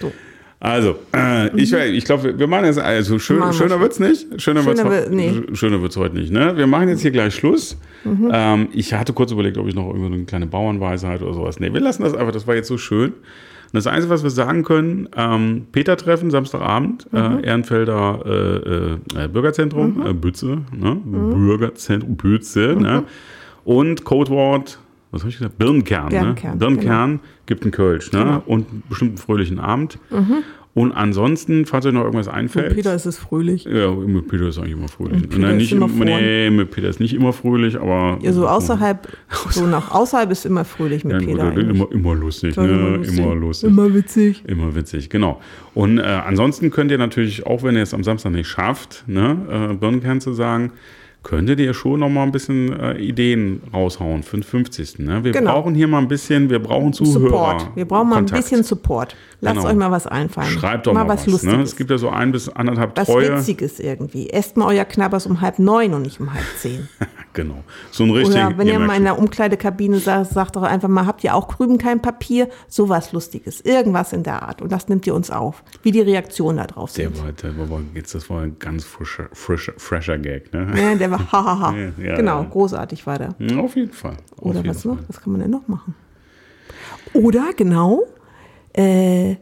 [0.00, 0.12] So.
[0.60, 4.40] Also, äh, ich, ich glaube, wir machen jetzt, also schön, Machen schöner wird's nicht.
[4.40, 5.32] Schöner, wird's, Schöner heu- wird- nee.
[5.32, 5.54] Mhm.
[5.56, 6.30] schöner wird's heute nicht.
[6.32, 6.56] Ne?
[6.56, 7.76] Wir machen jetzt hier gleich Schluss.
[8.04, 11.58] Ähm, ich hatte kurz überlegt, ob ich noch irgendwie eine kleine Bauernweisheit oder sowas.
[11.60, 13.12] Nee, wir lassen das einfach, das war jetzt so schön.
[13.72, 17.18] Und das Einzige, was wir sagen können, ähm, Peter-Treffen, Samstagabend, Mhm.
[17.18, 18.20] äh, Ehrenfelder
[19.16, 21.00] äh, äh, Bürgerzentrum, äh, Bütze, ne?
[21.02, 21.30] Mhm.
[21.46, 23.04] Bürgerzentrum Bütze, ne?
[23.64, 24.78] und Codewort,
[25.10, 25.56] was habe ich gesagt?
[25.56, 26.08] Birnenkern.
[26.10, 26.56] Birnenkern, ne?
[26.58, 28.18] Birnenkern gibt einen Kölsch ne?
[28.18, 28.42] Genau.
[28.44, 29.98] und einen bestimmten fröhlichen Abend.
[30.74, 32.68] Und ansonsten, falls euch noch irgendwas einfällt.
[32.68, 33.64] Mit Peter ist es fröhlich.
[33.64, 35.20] ja, mit Peter ist eigentlich immer fröhlich.
[35.20, 36.06] Mit Peter Nein, nicht immer im- vorn.
[36.08, 38.18] nee, mit Peter ist nicht immer fröhlich, aber.
[38.22, 39.06] Ja, so außerhalb,
[39.50, 41.32] so nach außerhalb ist immer fröhlich mit Ja, Peter.
[41.32, 41.68] gut, eigentlich.
[41.68, 43.02] immer, immer lustig, ne?
[43.06, 43.68] Immer lustig.
[43.68, 44.44] Immer witzig.
[44.46, 45.42] Immer witzig, genau.
[45.74, 49.68] Und äh, ansonsten könnt ihr natürlich, auch wenn ihr es am Samstag nicht schafft, ne,
[49.72, 50.72] äh, Birnenkern zu sagen,
[51.22, 54.98] könntet ihr schon noch mal ein bisschen äh, Ideen raushauen für den 50.
[54.98, 55.22] Ne?
[55.24, 55.52] Wir Genau.
[55.52, 57.20] brauchen hier mal ein bisschen, wir brauchen Zuhörer.
[57.60, 57.76] Support.
[57.76, 58.42] Wir brauchen mal ein Kontakt.
[58.42, 59.14] bisschen Support.
[59.40, 59.68] Lasst Genau.
[59.68, 60.50] euch mal was einfallen.
[60.50, 61.26] Schreibt doch mal, was.
[61.26, 61.56] Lustiges.
[61.56, 61.62] ne?
[61.62, 63.36] Es gibt ja so ein bis anderthalb was treue.
[63.38, 64.30] Witziges irgendwie.
[64.30, 66.88] Esst mal euer Knabbers um halb neun und nicht um halb zehn.
[67.34, 67.64] Genau.
[67.90, 68.36] So ein richtig.
[68.36, 71.34] Oder wenn ihr mal merkt in der Umkleidekabine sagt, sagt doch einfach mal, habt ihr
[71.34, 72.48] auch drüben kein Papier?
[72.68, 73.60] Sowas Lustiges.
[73.62, 74.60] Irgendwas in der Art.
[74.60, 75.62] Und das nimmt ihr uns auf.
[75.82, 77.22] Wie die Reaktionen da drauf Der sind.
[77.22, 80.72] war, der war, jetzt, das war ein ganz frischer, frischer, fresher Gag, ne?
[80.76, 81.72] Ja, der war hahaha.
[81.82, 82.48] Ja, ja, genau, ja.
[82.50, 83.34] großartig war der.
[83.38, 84.16] Ja, Auf jeden Fall.
[84.36, 84.98] Auf Oder jeden was noch?
[85.08, 85.94] Was kann man denn noch machen?
[87.14, 88.02] Oder genau,
[88.74, 89.36] äh,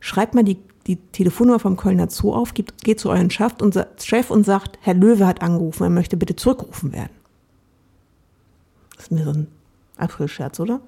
[0.00, 4.30] schreibt mal die, die Telefonnummer vom Kölner Zoo auf, geht zu euren Chef und, Chef
[4.30, 7.10] und sagt, Herr Löwe hat angerufen, er möchte bitte zurückgerufen werden.
[8.96, 9.46] Das ist mir so ein
[9.96, 10.80] April-Scherz, oder?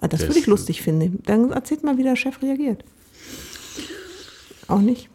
[0.00, 1.22] Ah, Das Das- würde ich lustig finden.
[1.26, 2.84] Dann erzählt mal, wie der Chef reagiert.
[4.68, 5.08] Auch nicht?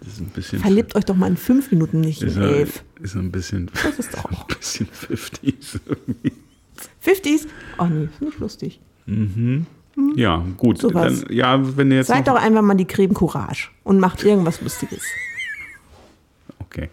[0.00, 0.58] Das ist ein bisschen.
[0.58, 2.84] Verlebt euch doch mal in fünf Minuten, nicht ist, in er, elf.
[3.00, 3.70] ist ein bisschen.
[3.84, 4.48] Das ist doch auch.
[4.48, 6.32] Ein bisschen 50s irgendwie.
[7.04, 7.46] 50s?
[7.78, 8.80] Oh nee, finde ich lustig.
[10.16, 10.78] Ja, gut.
[10.78, 11.22] Sowas.
[11.22, 12.06] Dann, ja, wenn ihr jetzt.
[12.08, 15.02] Seid doch einfach mal die Creme Courage und macht irgendwas Lustiges.
[16.58, 16.88] Okay.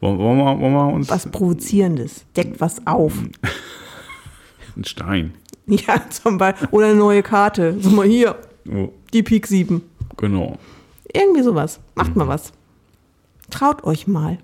[0.00, 2.24] Wollen, wollen, wir, wollen wir uns Was Provozierendes.
[2.34, 3.12] Deckt was auf.
[4.74, 5.34] einen Stein?
[5.66, 6.68] Ja, zum Beispiel.
[6.70, 7.76] Oder eine neue Karte.
[7.80, 8.36] So mal hier,
[8.72, 9.82] Oh, die Pik 7.
[10.16, 10.58] genau.
[11.12, 11.80] Irgendwie sowas.
[11.94, 12.52] Macht mal was.
[13.50, 14.38] Traut euch mal.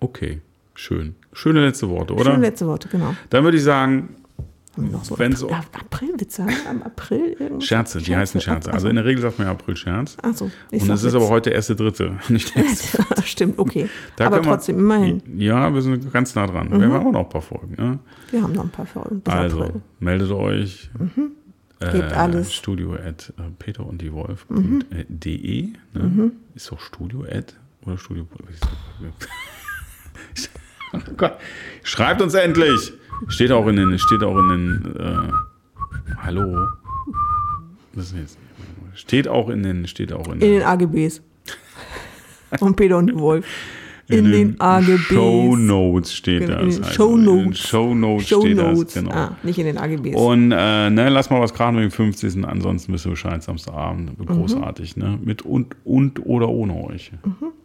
[0.00, 0.40] Okay.
[0.74, 1.14] Schön.
[1.32, 2.24] Schöne letzte Worte, oder?
[2.24, 3.14] Schöne letzte Worte, genau.
[3.30, 4.16] Dann würde ich sagen,
[4.76, 6.46] noch so April- ja, Aprilwitze?
[6.46, 7.64] wir Am April irgendwas?
[7.64, 8.72] Scherze, die heißen Scherze.
[8.72, 10.16] Also in der Regel sagt man ja April-Scherz.
[10.22, 10.50] Achso.
[10.70, 13.04] Und es ist aber heute erste Dritte, nicht der erste.
[13.24, 13.88] Stimmt, okay.
[14.16, 15.22] Da aber können wir- trotzdem immerhin.
[15.38, 16.70] Ja, wir sind ganz nah dran.
[16.70, 17.74] Wir haben auch noch ein paar Folgen.
[17.76, 17.98] Ne?
[18.30, 19.74] Wir haben noch ein paar Folgen bis Also, April.
[19.76, 19.82] Mhm.
[20.00, 20.90] meldet euch.
[21.80, 22.46] Gebt alles.
[22.46, 22.50] Mhm.
[22.52, 25.68] Studio at äh, peter und die Wolf.de.
[25.94, 26.32] Ne?
[26.54, 27.54] Ist doch Studio at
[27.84, 28.26] oder Studio.
[30.92, 31.32] oh Gott.
[31.82, 32.92] Schreibt uns endlich!
[33.28, 33.98] Steht auch in den.
[33.98, 34.96] Steht auch in den.
[34.98, 36.68] Äh, hallo?
[37.94, 38.38] Was ist jetzt?
[38.94, 39.86] Steht auch in den.
[39.86, 41.22] Steht auch in, In den AGBs.
[42.60, 43.46] Und Peter und Wolf.
[44.08, 45.00] In, den, AGBs.
[45.04, 46.76] Show Notes steht Genau, das.
[46.76, 47.58] in den Also Show In den Notes.
[47.60, 48.94] Show Notes Show steht Notes.
[48.94, 48.94] das.
[49.04, 49.14] Genau.
[49.14, 50.14] Ah, nicht in den AGBs.
[50.16, 52.44] Und äh, ne, lass mal was gerade mit dem 50.
[52.44, 54.18] Ansonsten wisst ihr Bescheid, Samstagabend.
[54.18, 54.26] Mhm.
[54.26, 55.18] Großartig, ne?
[55.22, 57.12] Mit und, und oder ohne euch.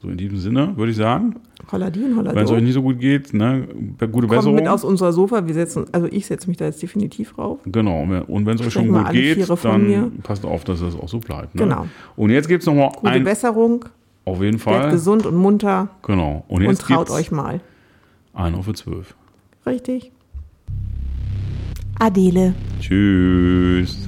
[0.07, 1.35] So in diesem Sinne würde ich sagen,
[1.69, 3.67] Holladi und wenn es euch nicht so gut geht, ne,
[3.99, 4.55] gute Kommt Besserung.
[4.55, 5.45] mit aus unserer Sofa.
[5.45, 7.59] Wir setzen, also ich setze mich da jetzt definitiv rauf.
[7.65, 10.09] Genau, und wenn es euch schon gut geht, dann mir.
[10.23, 11.55] passt auf, dass es auch so bleibt.
[11.55, 11.63] Ne?
[11.63, 11.87] Genau.
[12.15, 13.83] Und jetzt gibt es nochmal Gute ein, Besserung.
[14.23, 14.91] auf jeden Bleibt Fall.
[14.91, 15.89] gesund und munter.
[16.03, 16.45] Genau.
[16.47, 17.59] Und Und jetzt traut gibt's euch mal.
[18.33, 19.13] Einer für zwölf.
[19.65, 20.13] Richtig.
[21.99, 22.53] Adele.
[22.79, 24.07] Tschüss.